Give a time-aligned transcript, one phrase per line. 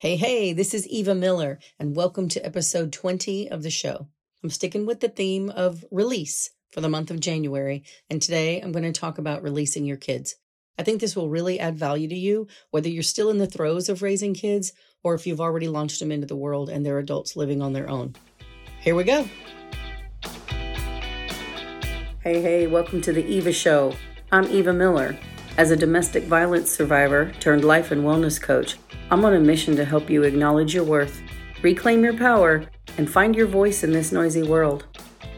[0.00, 4.08] Hey, hey, this is Eva Miller, and welcome to episode 20 of the show.
[4.42, 8.72] I'm sticking with the theme of release for the month of January, and today I'm
[8.72, 10.36] going to talk about releasing your kids.
[10.78, 13.90] I think this will really add value to you, whether you're still in the throes
[13.90, 14.72] of raising kids
[15.04, 17.90] or if you've already launched them into the world and they're adults living on their
[17.90, 18.14] own.
[18.80, 19.28] Here we go.
[22.22, 23.94] Hey, hey, welcome to the Eva Show.
[24.32, 25.18] I'm Eva Miller.
[25.60, 28.78] As a domestic violence survivor turned life and wellness coach,
[29.10, 31.20] I'm on a mission to help you acknowledge your worth,
[31.60, 32.64] reclaim your power,
[32.96, 34.86] and find your voice in this noisy world.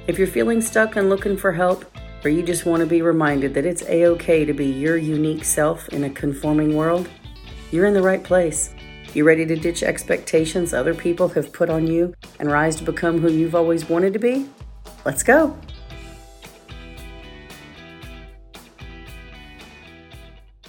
[0.07, 1.85] If you're feeling stuck and looking for help,
[2.25, 5.43] or you just want to be reminded that it's a okay to be your unique
[5.43, 7.09] self in a conforming world,
[7.73, 8.73] you're in the right place.
[9.15, 13.19] You ready to ditch expectations other people have put on you and rise to become
[13.19, 14.49] who you've always wanted to be?
[15.05, 15.59] Let's go.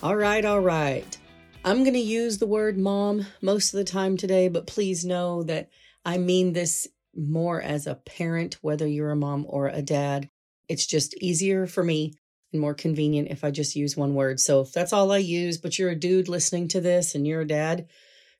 [0.03, 1.17] All right, all right.
[1.63, 5.43] I'm going to use the word mom most of the time today, but please know
[5.43, 5.69] that
[6.03, 10.29] I mean this more as a parent, whether you're a mom or a dad.
[10.67, 12.15] It's just easier for me
[12.51, 14.41] and more convenient if I just use one word.
[14.41, 17.39] So if that's all I use, but you're a dude listening to this and you're
[17.39, 17.87] a dad,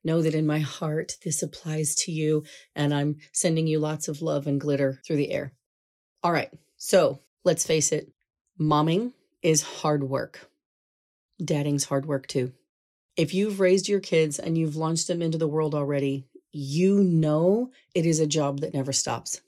[0.04, 2.44] know that in my heart this applies to you
[2.76, 5.54] and I'm sending you lots of love and glitter through the air.
[6.24, 6.52] All right.
[6.76, 8.12] So let's face it,
[8.60, 10.50] momming is hard work.
[11.44, 12.54] Dadding's hard work too.
[13.16, 17.72] If you've raised your kids and you've launched them into the world already, you know
[17.94, 19.42] it is a job that never stops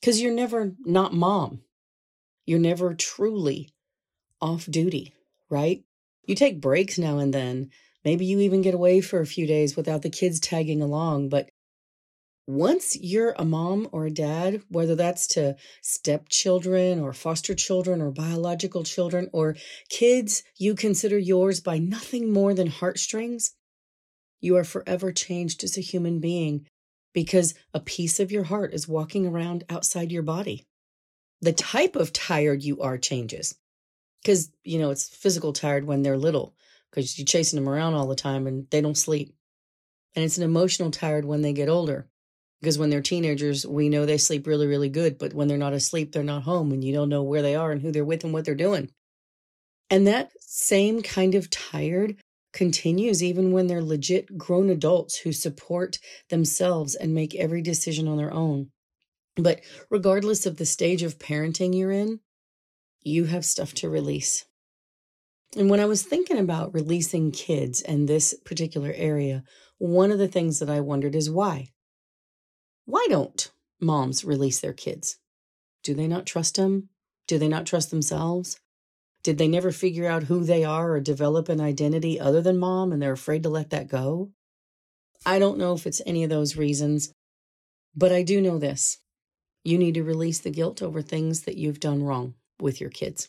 [0.00, 1.62] because you're never not mom.
[2.44, 3.70] You're never truly
[4.40, 5.14] off duty,
[5.48, 5.84] right?
[6.26, 7.70] You take breaks now and then.
[8.04, 11.50] Maybe you even get away for a few days without the kids tagging along, but
[12.52, 18.10] once you're a mom or a dad, whether that's to stepchildren or foster children or
[18.10, 19.56] biological children or
[19.88, 23.54] kids you consider yours by nothing more than heartstrings,
[24.40, 26.66] you are forever changed as a human being
[27.14, 30.66] because a piece of your heart is walking around outside your body.
[31.40, 33.54] The type of tired you are changes
[34.22, 36.54] because, you know, it's physical tired when they're little
[36.90, 39.34] because you're chasing them around all the time and they don't sleep.
[40.14, 42.08] And it's an emotional tired when they get older
[42.62, 45.18] because when they're teenagers, we know they sleep really, really good.
[45.18, 47.72] But when they're not asleep, they're not home and you don't know where they are
[47.72, 48.88] and who they're with and what they're doing.
[49.90, 52.16] And that same kind of tired
[52.52, 55.98] continues even when they're legit grown adults who support
[56.30, 58.70] themselves and make every decision on their own.
[59.34, 62.20] But regardless of the stage of parenting you're in,
[63.02, 64.44] you have stuff to release.
[65.56, 69.42] And when I was thinking about releasing kids in this particular area,
[69.78, 71.71] one of the things that I wondered is why?
[72.84, 73.50] Why don't
[73.80, 75.18] moms release their kids?
[75.82, 76.88] Do they not trust them?
[77.26, 78.60] Do they not trust themselves?
[79.22, 82.92] Did they never figure out who they are or develop an identity other than mom
[82.92, 84.30] and they're afraid to let that go?
[85.24, 87.12] I don't know if it's any of those reasons,
[87.94, 88.98] but I do know this.
[89.62, 93.28] You need to release the guilt over things that you've done wrong with your kids.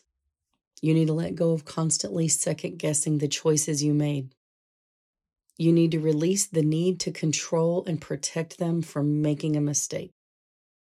[0.82, 4.34] You need to let go of constantly second guessing the choices you made.
[5.56, 10.10] You need to release the need to control and protect them from making a mistake.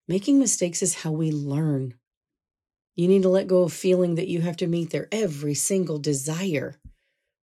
[0.08, 1.94] Making mistakes is how we learn.
[2.96, 6.00] You need to let go of feeling that you have to meet their every single
[6.00, 6.80] desire.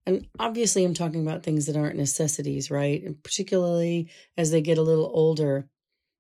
[0.04, 3.02] And obviously, I'm talking about things that aren't necessities, right?
[3.04, 5.68] And particularly as they get a little older,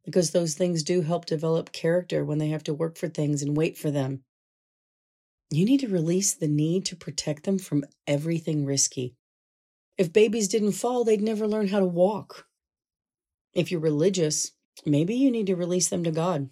[0.04, 3.56] because those things do help develop character when they have to work for things and
[3.56, 4.22] wait for them.
[5.50, 9.14] You need to release the need to protect them from everything risky.
[9.98, 12.46] If babies didn't fall, they'd never learn how to walk.
[13.52, 14.52] If you're religious,
[14.86, 16.50] maybe you need to release them to God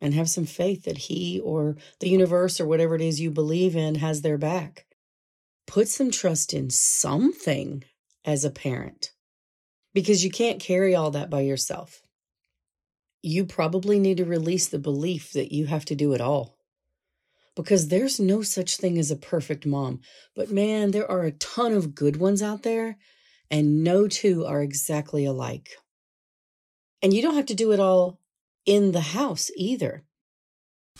[0.00, 3.76] and have some faith that He or the universe or whatever it is you believe
[3.76, 4.86] in has their back.
[5.66, 7.84] Put some trust in something
[8.24, 9.12] as a parent
[9.94, 12.02] because you can't carry all that by yourself.
[13.22, 16.56] You probably need to release the belief that you have to do it all
[17.56, 20.00] because there's no such thing as a perfect mom.
[20.34, 22.98] But man, there are a ton of good ones out there,
[23.50, 25.70] and no two are exactly alike.
[27.02, 28.20] And you don't have to do it all
[28.66, 30.04] in the house either.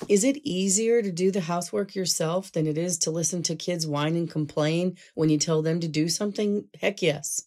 [0.09, 3.87] Is it easier to do the housework yourself than it is to listen to kids
[3.87, 6.65] whine and complain when you tell them to do something?
[6.81, 7.43] Heck yes.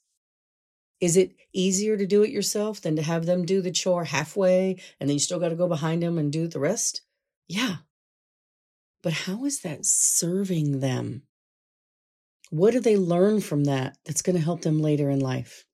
[1.01, 4.79] Is it easier to do it yourself than to have them do the chore halfway
[4.99, 7.01] and then you still got to go behind them and do the rest?
[7.47, 7.77] Yeah,
[9.03, 11.23] but how is that serving them?
[12.49, 15.65] What do they learn from that that's going to help them later in life?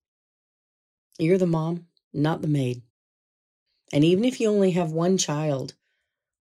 [1.20, 2.82] You're the mom, not the maid.
[3.94, 5.76] And even if you only have one child,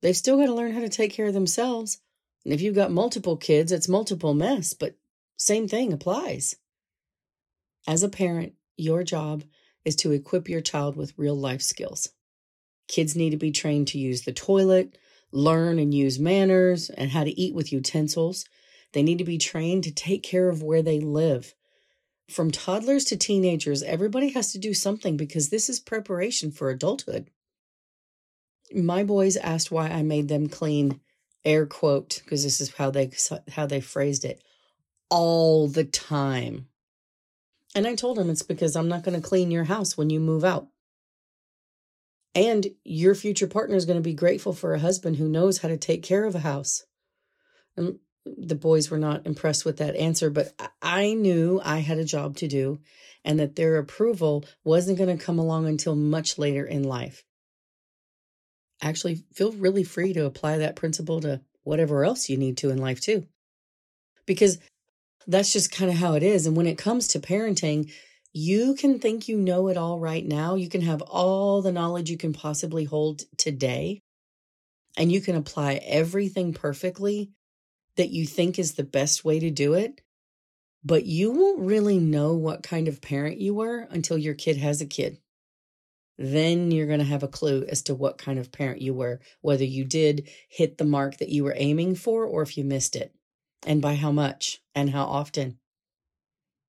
[0.00, 1.98] they've still got to learn how to take care of themselves.
[2.44, 4.96] And if you've got multiple kids, it's multiple mess, but
[5.36, 6.56] same thing applies.
[7.86, 9.44] As a parent, your job
[9.84, 12.08] is to equip your child with real life skills.
[12.86, 14.96] Kids need to be trained to use the toilet,
[15.32, 18.44] learn and use manners, and how to eat with utensils.
[18.92, 21.54] They need to be trained to take care of where they live.
[22.30, 27.30] From toddlers to teenagers, everybody has to do something because this is preparation for adulthood.
[28.74, 31.00] My boys asked why I made them clean
[31.44, 33.10] air quote because this is how they
[33.50, 34.42] how they phrased it
[35.08, 36.68] all the time.
[37.74, 40.20] And I told them it's because I'm not going to clean your house when you
[40.20, 40.68] move out.
[42.38, 45.66] And your future partner is going to be grateful for a husband who knows how
[45.66, 46.84] to take care of a house.
[47.76, 52.04] And the boys were not impressed with that answer, but I knew I had a
[52.04, 52.78] job to do
[53.24, 57.24] and that their approval wasn't going to come along until much later in life.
[58.80, 62.78] Actually, feel really free to apply that principle to whatever else you need to in
[62.78, 63.26] life, too.
[64.26, 64.58] Because
[65.26, 66.46] that's just kind of how it is.
[66.46, 67.90] And when it comes to parenting,
[68.32, 70.54] you can think you know it all right now.
[70.54, 74.02] You can have all the knowledge you can possibly hold today,
[74.96, 77.30] and you can apply everything perfectly
[77.96, 80.00] that you think is the best way to do it.
[80.84, 84.80] But you won't really know what kind of parent you were until your kid has
[84.80, 85.18] a kid.
[86.16, 89.20] Then you're going to have a clue as to what kind of parent you were,
[89.40, 92.96] whether you did hit the mark that you were aiming for or if you missed
[92.96, 93.14] it,
[93.64, 95.58] and by how much and how often.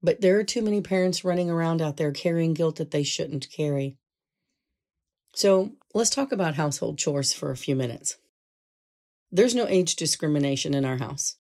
[0.02, 3.52] But there are too many parents running around out there carrying guilt that they shouldn't
[3.52, 3.98] carry.
[5.34, 8.18] So let's talk about household chores for a few minutes.
[9.32, 11.36] There's no age discrimination in our house.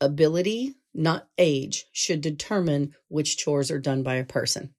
[0.00, 4.74] Ability, not age, should determine which chores are done by a person.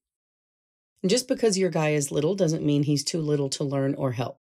[1.05, 4.39] Just because your guy is little doesn't mean he's too little to learn or help.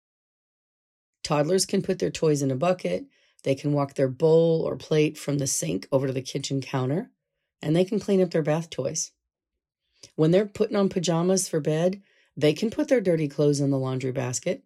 [1.24, 3.06] Toddlers can put their toys in a bucket,
[3.42, 7.10] they can walk their bowl or plate from the sink over to the kitchen counter,
[7.64, 9.10] and they can clean up their bath toys.
[10.16, 12.02] When they're putting on pajamas for bed,
[12.36, 14.62] they can put their dirty clothes in the laundry basket.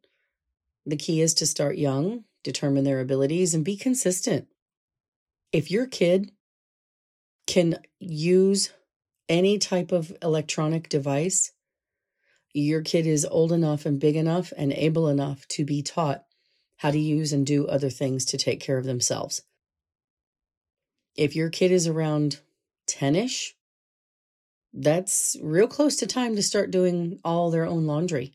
[0.84, 4.48] The key is to start young, determine their abilities, and be consistent.
[5.52, 6.32] If your kid
[7.46, 8.70] can use
[9.28, 11.52] any type of electronic device,
[12.52, 16.24] your kid is old enough and big enough and able enough to be taught
[16.78, 19.42] how to use and do other things to take care of themselves.
[21.16, 22.40] If your kid is around
[22.88, 23.54] 10 ish,
[24.72, 28.34] that's real close to time to start doing all their own laundry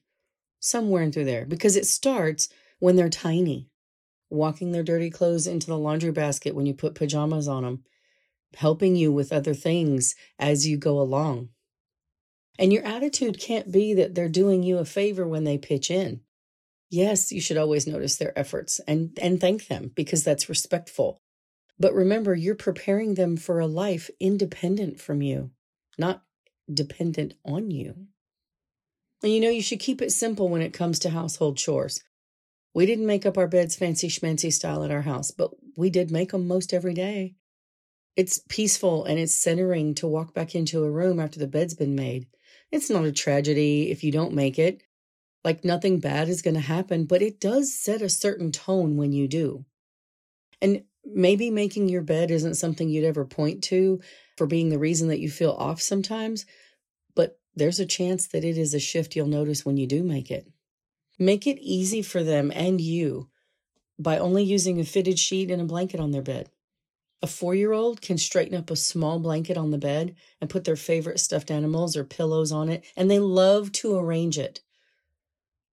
[0.59, 3.69] somewhere in through there because it starts when they're tiny,
[4.29, 7.83] walking their dirty clothes into the laundry basket when you put pajamas on them,
[8.55, 11.49] helping you with other things as you go along.
[12.59, 16.21] And your attitude can't be that they're doing you a favor when they pitch in.
[16.89, 21.22] Yes, you should always notice their efforts and, and thank them because that's respectful.
[21.79, 25.51] But remember, you're preparing them for a life independent from you,
[25.97, 26.23] not
[26.71, 28.07] dependent on you.
[29.21, 32.03] And you know, you should keep it simple when it comes to household chores.
[32.73, 36.11] We didn't make up our beds fancy schmancy style at our house, but we did
[36.11, 37.35] make them most every day.
[38.15, 41.95] It's peaceful and it's centering to walk back into a room after the bed's been
[41.95, 42.27] made.
[42.71, 44.83] It's not a tragedy if you don't make it.
[45.43, 49.11] Like nothing bad is going to happen, but it does set a certain tone when
[49.11, 49.65] you do.
[50.61, 54.01] And maybe making your bed isn't something you'd ever point to
[54.38, 56.45] for being the reason that you feel off sometimes,
[57.15, 60.31] but there's a chance that it is a shift you'll notice when you do make
[60.31, 60.47] it.
[61.19, 63.30] Make it easy for them and you
[63.99, 66.49] by only using a fitted sheet and a blanket on their bed.
[67.21, 70.66] A four year old can straighten up a small blanket on the bed and put
[70.66, 74.61] their favorite stuffed animals or pillows on it, and they love to arrange it.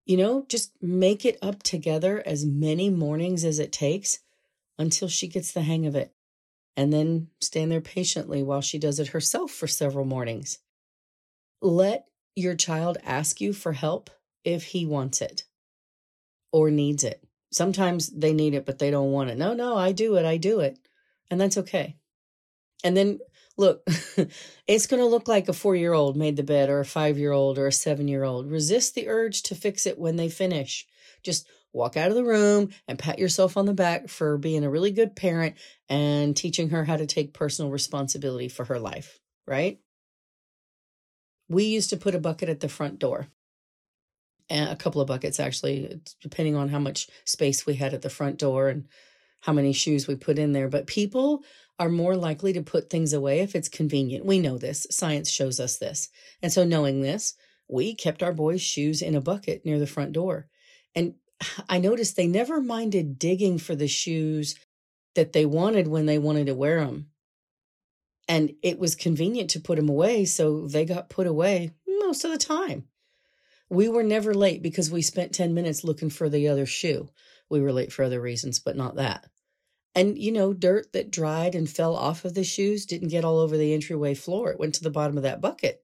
[0.05, 4.19] You know, just make it up together as many mornings as it takes
[4.81, 6.13] until she gets the hang of it,
[6.75, 10.59] and then stand there patiently while she does it herself for several mornings.
[11.61, 14.09] Let your child ask you for help
[14.43, 15.43] if he wants it
[16.51, 17.23] or needs it.
[17.51, 19.37] Sometimes they need it, but they don't want it.
[19.37, 20.25] No, no, I do it.
[20.25, 20.79] I do it.
[21.29, 21.97] And that's okay.
[22.83, 23.19] And then
[23.57, 23.83] look,
[24.67, 27.17] it's going to look like a four year old made the bed or a five
[27.17, 28.49] year old or a seven year old.
[28.49, 30.87] Resist the urge to fix it when they finish.
[31.23, 34.69] Just walk out of the room and pat yourself on the back for being a
[34.69, 35.55] really good parent
[35.89, 39.79] and teaching her how to take personal responsibility for her life, right?
[41.47, 43.27] We used to put a bucket at the front door.
[44.49, 48.09] And a couple of buckets actually, depending on how much space we had at the
[48.09, 48.85] front door and
[49.41, 50.67] how many shoes we put in there.
[50.67, 51.43] But people
[51.79, 54.25] are more likely to put things away if it's convenient.
[54.25, 54.85] We know this.
[54.91, 56.09] Science shows us this.
[56.41, 57.33] And so, knowing this,
[57.69, 60.47] we kept our boys' shoes in a bucket near the front door.
[60.93, 61.15] And
[61.69, 64.55] I noticed they never minded digging for the shoes
[65.15, 67.07] that they wanted when they wanted to wear them.
[68.27, 71.71] And it was convenient to put them away, so they got put away.
[71.87, 72.85] most of the time.
[73.69, 77.09] We were never late because we spent 10 minutes looking for the other shoe.
[77.49, 79.27] We were late for other reasons, but not that.
[79.95, 83.39] And, you know, dirt that dried and fell off of the shoes didn't get all
[83.39, 84.51] over the entryway floor.
[84.51, 85.83] It went to the bottom of that bucket.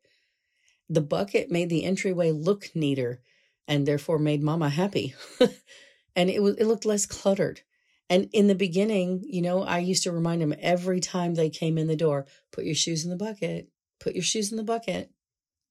[0.90, 3.22] The bucket made the entryway look neater
[3.68, 5.16] and therefore made mama happy.
[6.16, 7.62] and it was it looked less cluttered.
[8.10, 11.78] And in the beginning, you know, I used to remind them every time they came
[11.78, 13.70] in the door, put your shoes in the bucket,
[14.00, 15.12] put your shoes in the bucket,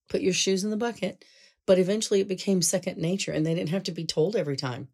[0.08, 1.24] put your shoes in the bucket.
[1.66, 4.88] But eventually it became second nature and they didn't have to be told every time.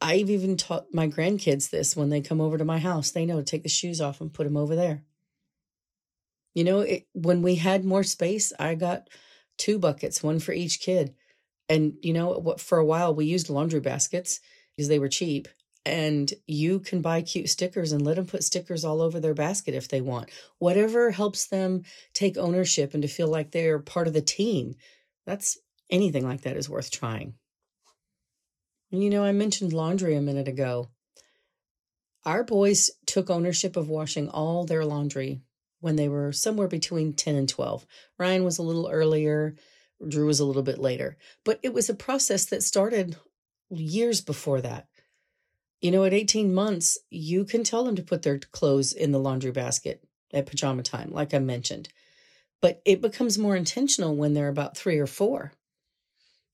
[0.00, 3.10] I've even taught my grandkids this when they come over to my house.
[3.10, 5.04] They know to take the shoes off and put them over there.
[6.54, 9.08] You know, it, when we had more space, I got
[9.56, 11.14] two buckets, one for each kid.
[11.70, 14.40] And, you know, for a while we used laundry baskets
[14.76, 15.48] because they were cheap.
[15.86, 19.74] And you can buy cute stickers and let them put stickers all over their basket
[19.74, 20.28] if they want.
[20.58, 24.74] Whatever helps them take ownership and to feel like they're part of the team.
[25.24, 25.56] That's
[25.88, 27.34] anything like that is worth trying.
[28.90, 30.90] You know, I mentioned laundry a minute ago.
[32.26, 35.40] Our boys took ownership of washing all their laundry
[35.80, 37.86] when they were somewhere between 10 and 12.
[38.18, 39.54] Ryan was a little earlier,
[40.06, 41.16] Drew was a little bit later.
[41.44, 43.16] But it was a process that started
[43.70, 44.88] years before that.
[45.80, 49.18] You know, at 18 months, you can tell them to put their clothes in the
[49.18, 51.88] laundry basket at pajama time, like I mentioned.
[52.60, 55.52] But it becomes more intentional when they're about three or four.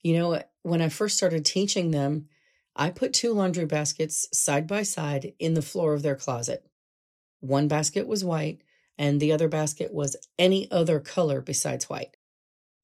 [0.03, 2.29] You know, when I first started teaching them,
[2.77, 6.65] I put two laundry baskets side by side in the floor of their closet.
[7.41, 8.61] One basket was white,
[8.99, 12.17] and the other basket was any other color besides white.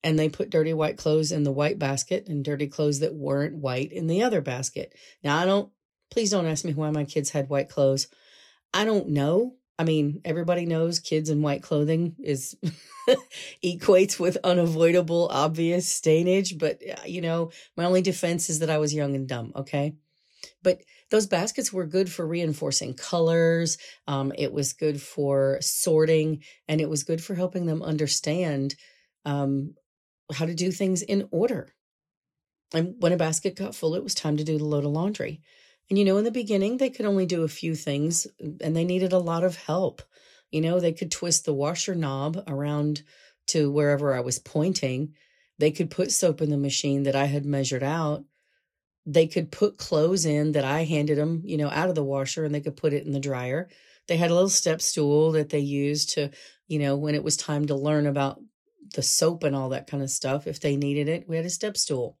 [0.03, 3.55] And they put dirty white clothes in the white basket and dirty clothes that weren't
[3.55, 4.93] white in the other basket.
[5.23, 5.71] Now, I don't,
[6.11, 8.07] please don't ask me why my kids had white clothes.
[8.73, 9.55] I don't know.
[9.79, 12.55] I mean, everybody knows kids in white clothing is
[13.63, 16.57] equates with unavoidable, obvious stainage.
[16.57, 19.51] But, uh, you know, my only defense is that I was young and dumb.
[19.55, 19.95] Okay.
[20.61, 23.77] But those baskets were good for reinforcing colors.
[24.07, 28.75] Um, it was good for sorting and it was good for helping them understand
[29.25, 29.75] um,
[30.33, 31.73] how to do things in order.
[32.73, 35.41] And when a basket got full, it was time to do the load of laundry.
[35.89, 38.85] And you know, in the beginning, they could only do a few things and they
[38.85, 40.01] needed a lot of help.
[40.51, 43.03] You know, they could twist the washer knob around
[43.47, 45.13] to wherever I was pointing.
[45.59, 48.23] They could put soap in the machine that I had measured out.
[49.05, 52.45] They could put clothes in that I handed them, you know, out of the washer
[52.45, 53.69] and they could put it in the dryer.
[54.07, 56.31] They had a little step stool that they used to,
[56.67, 58.41] you know, when it was time to learn about
[58.93, 61.49] the soap and all that kind of stuff, if they needed it, we had a
[61.49, 62.17] step stool.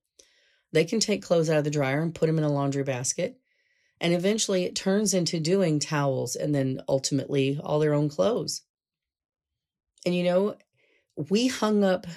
[0.71, 3.37] They can take clothes out of the dryer and put them in a laundry basket.
[4.01, 8.63] And eventually it turns into doing towels and then ultimately all their own clothes.
[10.05, 10.55] And you know,
[11.29, 12.07] we hung up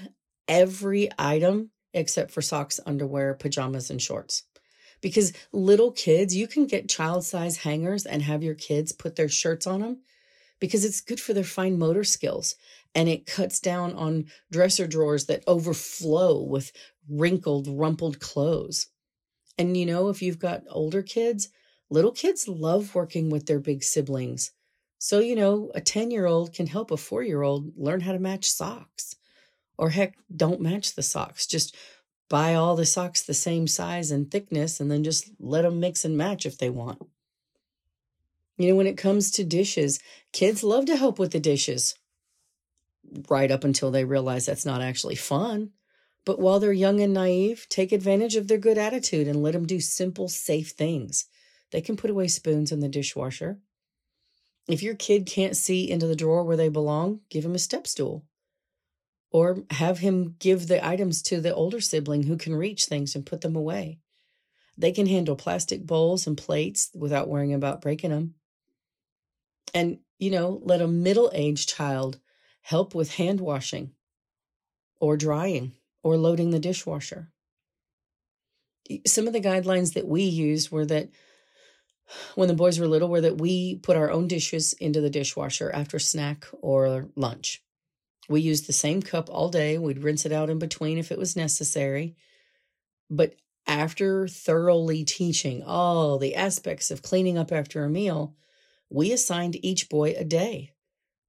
[0.49, 4.45] every item except for socks, underwear, pajamas, and shorts.
[5.01, 9.29] Because little kids, you can get child size hangers and have your kids put their
[9.29, 9.99] shirts on them
[10.61, 12.57] because it's good for their fine motor skills
[12.95, 16.73] and it cuts down on dresser drawers that overflow with
[17.09, 18.89] wrinkled, rumpled clothes.
[19.59, 21.49] And you know, if you've got older kids,
[21.89, 24.51] Little kids love working with their big siblings.
[24.99, 28.13] So, you know, a 10 year old can help a four year old learn how
[28.13, 29.15] to match socks.
[29.79, 31.47] Or heck, don't match the socks.
[31.47, 31.77] Just
[32.29, 36.05] buy all the socks the same size and thickness and then just let them mix
[36.05, 37.01] and match if they want.
[38.59, 40.01] You know, when it comes to dishes,
[40.33, 41.95] kids love to help with the dishes
[43.29, 45.71] right up until they realize that's not actually fun.
[46.25, 49.67] But while they're young and naive, take advantage of their good attitude and let them
[49.67, 51.27] do simple, safe things.
[51.71, 53.61] They can put away spoons in the dishwasher.
[54.69, 57.87] If your kid can't see into the drawer where they belong, give him a step
[57.87, 58.25] stool.
[59.31, 63.27] Or have him give the items to the older sibling who can reach things and
[63.27, 64.01] put them away.
[64.77, 68.35] They can handle plastic bowls and plates without worrying about breaking them.
[69.75, 72.19] And, you know, let a middle aged child
[72.63, 73.93] help with hand washing
[75.01, 77.31] or drying or loading the dishwasher.
[79.07, 81.11] Some of the guidelines that we used were that
[82.37, 85.71] when the boys were little were that we put our own dishes into the dishwasher
[85.73, 87.63] after snack or lunch.
[88.29, 89.79] We used the same cup all day.
[89.79, 92.17] We'd rinse it out in between if it was necessary.
[93.11, 93.35] But
[93.67, 98.35] after thoroughly teaching all the aspects of cleaning up after a meal,
[98.91, 100.73] we assigned each boy a day.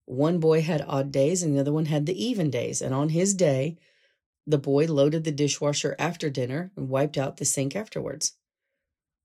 [0.06, 2.82] One boy had odd days and the other one had the even days.
[2.82, 3.78] And on his day,
[4.46, 8.34] the boy loaded the dishwasher after dinner and wiped out the sink afterwards.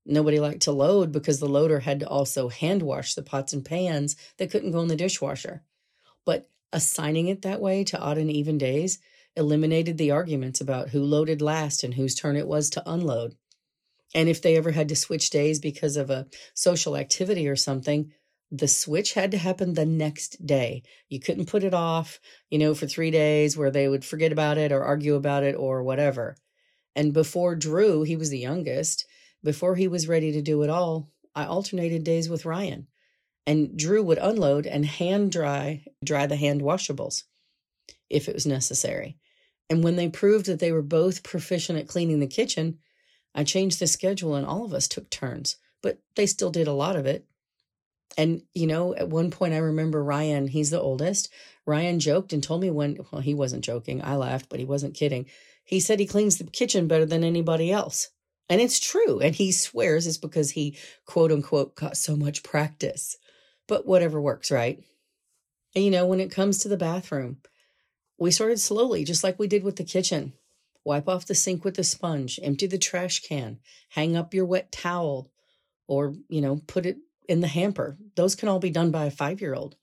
[0.05, 3.63] Nobody liked to load because the loader had to also hand wash the pots and
[3.63, 5.63] pans that couldn't go in the dishwasher.
[6.25, 8.99] But assigning it that way to odd and even days
[9.35, 13.35] eliminated the arguments about who loaded last and whose turn it was to unload.
[14.13, 18.11] And if they ever had to switch days because of a social activity or something,
[18.55, 20.83] the switch had to happen the next day.
[21.09, 22.19] You couldn't put it off,
[22.51, 25.55] you know, for three days where they would forget about it or argue about it
[25.55, 26.37] or whatever.
[26.95, 29.07] And before Drew, he was the youngest,
[29.43, 32.85] before he was ready to do it all, I alternated days with Ryan.
[33.47, 37.23] And Drew would unload and hand dry dry the hand washables
[38.07, 39.17] if it was necessary.
[39.67, 42.77] And when they proved that they were both proficient at cleaning the kitchen,
[43.33, 46.73] I changed the schedule and all of us took turns, but they still did a
[46.73, 47.25] lot of it.
[48.17, 51.31] And, you know, at one point I remember Ryan, he's the oldest.
[51.65, 54.03] Ryan joked and told me when, well, he wasn't joking.
[54.03, 55.25] I laughed, but he wasn't kidding.
[55.63, 58.09] He said he cleans the kitchen better than anybody else.
[58.49, 59.19] And it's true.
[59.19, 63.17] And he swears it's because he, quote unquote, got so much practice.
[63.67, 64.83] But whatever works, right?
[65.73, 67.37] And, you know, when it comes to the bathroom,
[68.19, 70.33] we started slowly, just like we did with the kitchen.
[70.85, 74.71] Wipe off the sink with a sponge, empty the trash can, hang up your wet
[74.71, 75.31] towel,
[75.87, 77.97] or, you know, put it in the hamper.
[78.15, 79.75] Those can all be done by a five year old.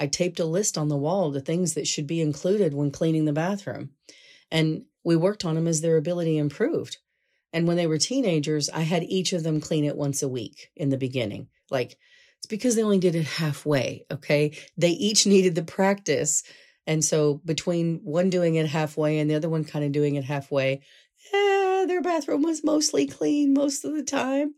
[0.00, 2.90] I taped a list on the wall of the things that should be included when
[2.90, 3.90] cleaning the bathroom.
[4.50, 6.98] And we worked on them as their ability improved.
[7.52, 10.70] And when they were teenagers, I had each of them clean it once a week
[10.74, 11.48] in the beginning.
[11.70, 11.96] Like,
[12.38, 14.04] it's because they only did it halfway.
[14.10, 14.58] Okay.
[14.76, 16.42] They each needed the practice.
[16.86, 20.24] And so between one doing it halfway and the other one kind of doing it
[20.24, 20.82] halfway,
[21.32, 24.54] eh, their bathroom was mostly clean most of the time.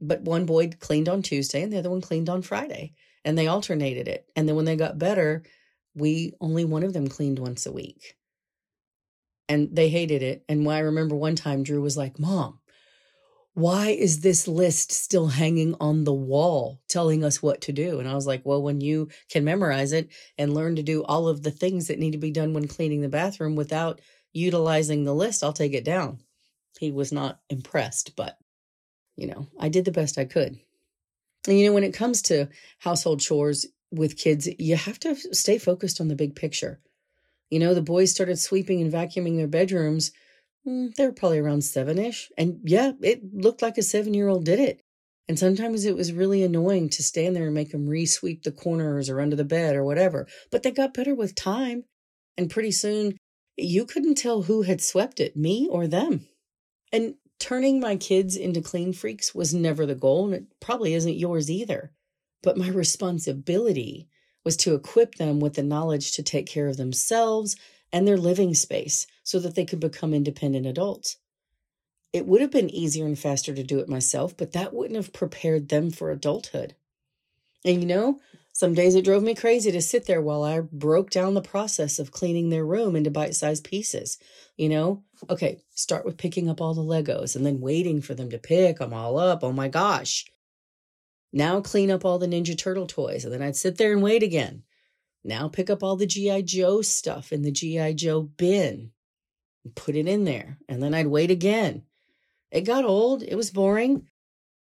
[0.00, 2.94] But one boy cleaned on Tuesday and the other one cleaned on Friday.
[3.24, 4.26] And they alternated it.
[4.36, 5.42] And then when they got better,
[5.94, 8.16] we only one of them cleaned once a week.
[9.48, 10.44] And they hated it.
[10.48, 12.60] And I remember one time Drew was like, Mom,
[13.58, 17.98] why is this list still hanging on the wall telling us what to do?
[17.98, 21.26] And I was like, well, when you can memorize it and learn to do all
[21.26, 24.00] of the things that need to be done when cleaning the bathroom without
[24.32, 26.20] utilizing the list, I'll take it down.
[26.78, 28.38] He was not impressed, but
[29.18, 30.58] you know, I did the best I could.
[31.46, 35.58] And, you know, when it comes to household chores with kids, you have to stay
[35.58, 36.80] focused on the big picture.
[37.50, 40.12] You know, the boys started sweeping and vacuuming their bedrooms.
[40.66, 42.30] Mm, they were probably around seven ish.
[42.38, 44.82] And yeah, it looked like a seven year old did it.
[45.26, 48.52] And sometimes it was really annoying to stand there and make them re sweep the
[48.52, 50.28] corners or under the bed or whatever.
[50.52, 51.84] But they got better with time.
[52.36, 53.16] And pretty soon,
[53.56, 56.28] you couldn't tell who had swept it, me or them.
[56.92, 61.16] And Turning my kids into clean freaks was never the goal, and it probably isn't
[61.16, 61.92] yours either.
[62.42, 64.08] But my responsibility
[64.44, 67.56] was to equip them with the knowledge to take care of themselves
[67.92, 71.18] and their living space so that they could become independent adults.
[72.12, 75.12] It would have been easier and faster to do it myself, but that wouldn't have
[75.12, 76.74] prepared them for adulthood.
[77.64, 78.20] And you know,
[78.58, 82.00] some days it drove me crazy to sit there while I broke down the process
[82.00, 84.18] of cleaning their room into bite sized pieces.
[84.56, 88.30] You know, okay, start with picking up all the Legos and then waiting for them
[88.30, 89.44] to pick them all up.
[89.44, 90.24] Oh my gosh.
[91.32, 93.24] Now clean up all the Ninja Turtle toys.
[93.24, 94.64] And then I'd sit there and wait again.
[95.22, 96.42] Now pick up all the G.I.
[96.42, 97.92] Joe stuff in the G.I.
[97.92, 98.90] Joe bin
[99.64, 100.58] and put it in there.
[100.68, 101.84] And then I'd wait again.
[102.50, 103.22] It got old.
[103.22, 104.08] It was boring.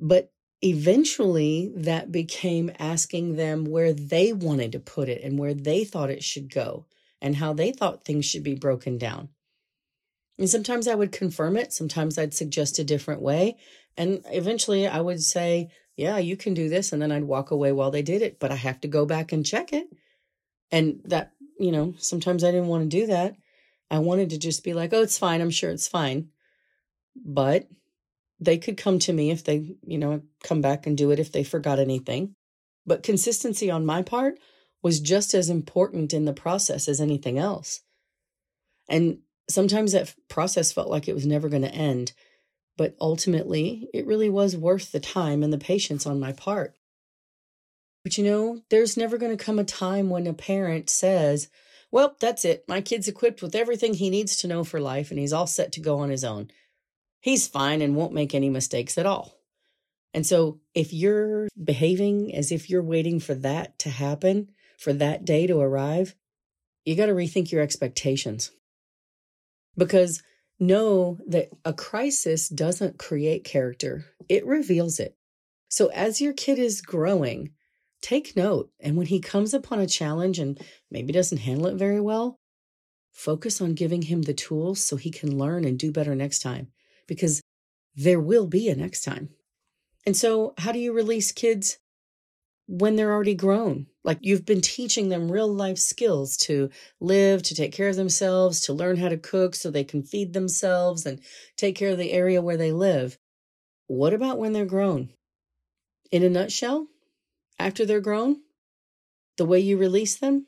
[0.01, 5.85] But eventually that became asking them where they wanted to put it and where they
[5.85, 6.87] thought it should go
[7.21, 9.29] and how they thought things should be broken down.
[10.39, 13.57] And sometimes I would confirm it, sometimes I'd suggest a different way.
[13.97, 16.93] And eventually I would say, Yeah, you can do this.
[16.93, 19.33] And then I'd walk away while they did it, but I have to go back
[19.33, 19.89] and check it.
[20.71, 23.35] And that, you know, sometimes I didn't want to do that.
[23.91, 25.41] I wanted to just be like, Oh, it's fine.
[25.41, 26.29] I'm sure it's fine.
[27.17, 27.69] But
[28.41, 31.33] they could come to me if they, you know, come back and do it if
[31.33, 32.35] they forgot anything.
[32.87, 34.39] But consistency on my part
[34.83, 37.81] was just as important in the process as anything else.
[38.89, 39.19] And
[39.51, 42.13] sometimes that process felt like it was never going to end.
[42.77, 46.75] But ultimately, it really was worth the time and the patience on my part.
[48.05, 51.49] But you know, there's never going to come a time when a parent says,
[51.91, 52.65] Well, that's it.
[52.69, 55.73] My kid's equipped with everything he needs to know for life and he's all set
[55.73, 56.51] to go on his own
[57.21, 59.35] he's fine and won't make any mistakes at all.
[60.15, 65.25] And so if you're behaving as if you're waiting for that to happen, for that
[65.25, 66.15] day to arrive,
[66.85, 68.51] you got to rethink your expectations.
[69.77, 70.23] Because
[70.59, 75.17] know that a crisis doesn't create character, it reveals it.
[75.69, 77.53] So as your kid is growing,
[78.01, 78.71] take note.
[78.81, 80.59] And when he comes upon a challenge and
[80.91, 82.41] maybe doesn't handle it very well,
[83.13, 86.69] focus on giving him the tools so he can learn and do better next time
[87.09, 87.43] because
[87.97, 89.31] there will be a next time.
[90.07, 91.79] And so, how do you release kids
[92.69, 93.87] when they're already grown?
[94.05, 98.61] Like you've been teaching them real life skills to live, to take care of themselves,
[98.63, 101.21] to learn how to cook so they can feed themselves and
[101.57, 103.19] take care of the area where they live.
[103.89, 105.11] What about when they're grown?
[106.13, 106.87] In a nutshell,
[107.59, 108.43] after they're grown,
[109.37, 110.47] the way you release them,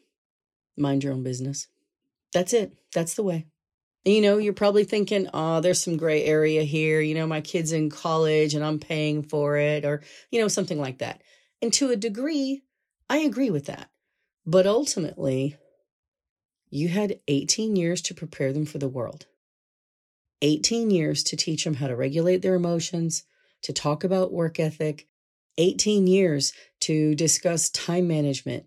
[0.77, 1.67] mind your own business.
[2.33, 2.77] That's it.
[2.95, 3.47] That's the way.
[4.05, 7.01] You know, you're probably thinking, oh, there's some gray area here.
[7.01, 10.81] You know, my kid's in college and I'm paying for it, or, you know, something
[10.81, 11.23] like that.
[11.61, 12.63] And to a degree,
[13.11, 13.91] I agree with that.
[14.47, 15.57] But ultimately,
[16.71, 19.27] you had 18 years to prepare them for the world,
[20.41, 23.25] 18 years to teach them how to regulate their emotions,
[23.63, 25.09] to talk about work ethic,
[25.59, 28.65] 18 years to discuss time management,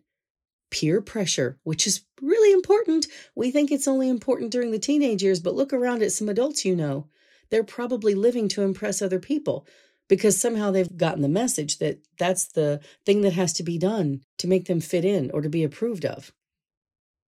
[0.74, 3.06] peer pressure, which is really important.
[3.36, 6.66] We think it's only important during the teenage years, but look around at some adults
[6.66, 7.08] you know.
[7.52, 9.68] They're probably living to impress other people
[10.10, 14.22] because somehow they've gotten the message that that's the thing that has to be done
[14.40, 16.34] to make them fit in or to be approved of.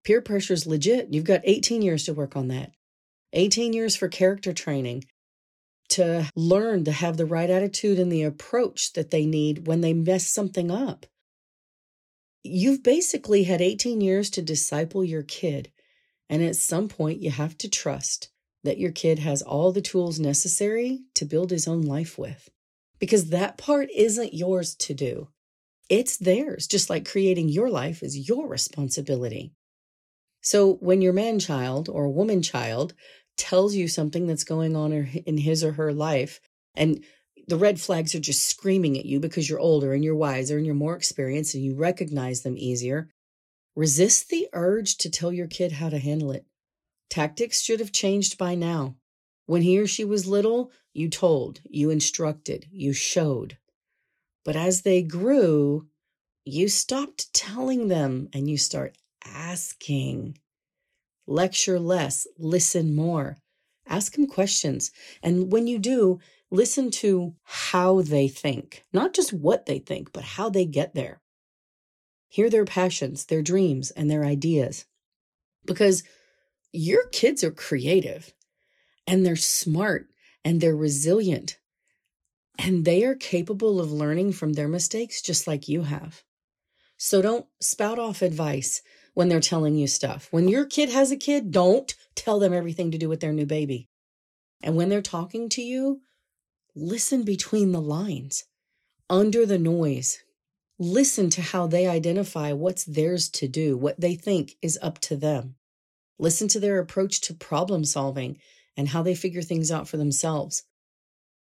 [0.03, 1.13] Peer pressure is legit.
[1.13, 2.71] You've got 18 years to work on that.
[3.34, 5.03] 18 years for character training
[5.89, 9.93] to learn to have the right attitude and the approach that they need when they
[9.93, 11.05] mess something up
[12.45, 15.71] you've basically had 18 years to disciple your kid.
[16.29, 18.29] And at some point, you have to trust
[18.63, 22.49] that your kid has all the tools necessary to build his own life with.
[22.99, 25.29] Because that part isn't yours to do,
[25.89, 29.53] it's theirs, just like creating your life is your responsibility.
[30.41, 32.93] So when your man child or woman child
[33.38, 36.39] tells you something that's going on in his or her life,
[36.75, 37.03] and
[37.47, 40.65] the red flags are just screaming at you because you're older and you're wiser and
[40.65, 43.10] you're more experienced and you recognize them easier.
[43.75, 46.45] Resist the urge to tell your kid how to handle it.
[47.10, 48.95] Tactics should have changed by now.
[49.45, 53.58] When he or she was little, you told, you instructed, you showed.
[54.43, 55.88] But as they grew,
[56.45, 60.38] you stopped telling them and you start asking.
[61.27, 63.38] Lecture less, listen more.
[63.88, 64.91] Ask them questions.
[65.21, 66.19] And when you do,
[66.55, 71.21] Listen to how they think, not just what they think, but how they get there.
[72.29, 74.85] Hear their passions, their dreams, and their ideas.
[75.65, 76.03] Because
[76.71, 78.33] your kids are creative
[79.05, 80.07] and they're smart
[80.45, 81.57] and they're resilient
[82.57, 86.23] and they are capable of learning from their mistakes just like you have.
[86.95, 88.81] So don't spout off advice
[89.13, 90.29] when they're telling you stuff.
[90.31, 93.45] When your kid has a kid, don't tell them everything to do with their new
[93.45, 93.89] baby.
[94.63, 95.99] And when they're talking to you,
[96.75, 98.43] Listen between the lines,
[99.09, 100.19] under the noise.
[100.77, 105.15] Listen to how they identify what's theirs to do, what they think is up to
[105.15, 105.55] them.
[106.19, 108.38] Listen to their approach to problem solving
[108.75, 110.63] and how they figure things out for themselves.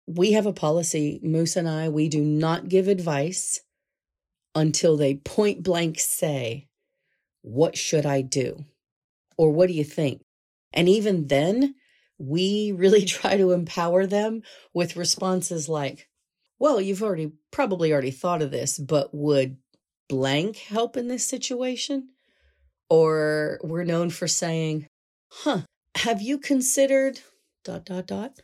[0.06, 3.62] We have a policy, Moose and I, we do not give advice
[4.54, 6.67] until they point blank say,
[7.41, 8.65] What should I do?
[9.36, 10.22] Or what do you think?
[10.72, 11.74] And even then,
[12.17, 14.41] we really try to empower them
[14.73, 16.08] with responses like,
[16.60, 19.58] well, you've already probably already thought of this, but would
[20.08, 22.10] blank help in this situation?
[22.89, 24.88] Or we're known for saying,
[25.30, 25.62] huh,
[25.95, 27.19] have you considered
[27.63, 28.39] dot, dot, dot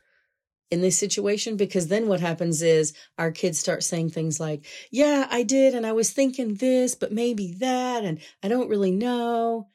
[0.71, 1.55] in this situation?
[1.55, 5.75] Because then what happens is our kids start saying things like, yeah, I did.
[5.75, 8.03] And I was thinking this, but maybe that.
[8.03, 9.67] And I don't really know.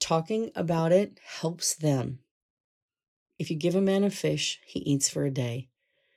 [0.00, 2.18] Talking about it helps them
[3.38, 5.68] if you give a man a fish, he eats for a day.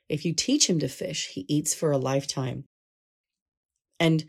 [0.08, 2.64] If you teach him to fish, he eats for a lifetime.
[4.00, 4.28] And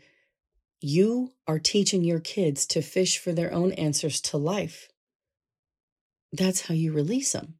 [0.80, 4.88] you are teaching your kids to fish for their own answers to life.
[6.32, 7.54] That's how you release them.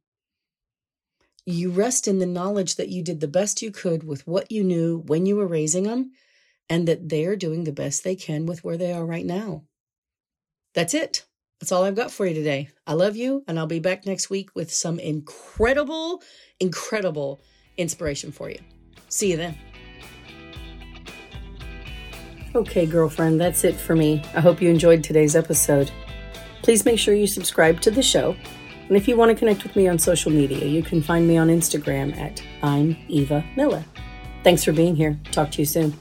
[1.47, 4.63] You rest in the knowledge that you did the best you could with what you
[4.63, 6.13] knew when you were raising them,
[6.69, 9.65] and that they're doing the best they can with where they are right now.
[10.75, 11.25] That's it.
[11.61, 12.71] That's all I've got for you today.
[12.87, 16.23] I love you, and I'll be back next week with some incredible,
[16.59, 17.43] incredible
[17.77, 18.59] inspiration for you.
[19.09, 19.59] See you then.
[22.55, 24.23] Okay, girlfriend, that's it for me.
[24.35, 25.91] I hope you enjoyed today's episode.
[26.63, 28.35] Please make sure you subscribe to the show.
[28.89, 31.37] And if you want to connect with me on social media, you can find me
[31.37, 33.85] on Instagram at I'm Eva Miller.
[34.43, 35.21] Thanks for being here.
[35.31, 35.95] Talk to you soon.